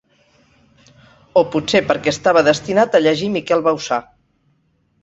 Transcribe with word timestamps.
O 1.41 1.43
potser 1.57 1.83
perquè 1.91 2.11
estava 2.15 2.45
destinat 2.51 2.99
a 3.01 3.05
llegir 3.05 3.31
Miquel 3.39 3.65
Bauçà. 3.71 4.03